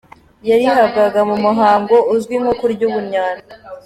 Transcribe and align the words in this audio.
Yarihabwaga 0.49 1.19
mu 1.29 1.35
muhango 1.45 1.95
uzwi 2.13 2.35
nko 2.41 2.53
kurya 2.59 2.83
ubunnyano. 2.89 3.43